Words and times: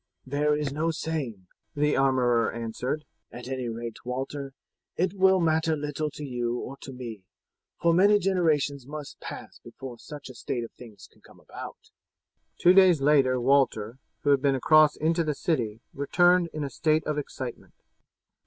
"There 0.25 0.57
is 0.57 0.73
no 0.73 0.89
saying," 0.89 1.45
the 1.75 1.95
armourer 1.95 2.51
answered; 2.51 3.05
"at 3.31 3.47
any 3.47 3.69
rate, 3.69 3.97
Walter, 4.03 4.55
it 4.95 5.13
will 5.13 5.39
matter 5.39 5.75
little 5.75 6.09
to 6.15 6.25
you 6.25 6.57
or 6.57 6.75
to 6.77 6.91
me, 6.91 7.21
for 7.79 7.93
many 7.93 8.17
generations 8.17 8.87
must 8.87 9.19
pass 9.19 9.59
before 9.63 9.99
such 9.99 10.27
a 10.27 10.33
state 10.33 10.63
of 10.63 10.71
things 10.71 11.07
can 11.11 11.21
come 11.21 11.39
about." 11.39 11.91
Two 12.59 12.73
days 12.73 12.99
later 12.99 13.39
Walter, 13.39 13.99
who 14.23 14.31
had 14.31 14.41
been 14.41 14.55
across 14.55 14.95
into 14.95 15.23
the 15.23 15.35
city, 15.35 15.81
returned 15.93 16.49
in 16.51 16.63
a 16.63 16.71
state 16.71 17.05
of 17.05 17.19
excitement. 17.19 17.75